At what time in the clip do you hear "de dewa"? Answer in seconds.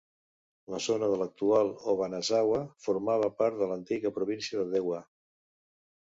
4.63-5.03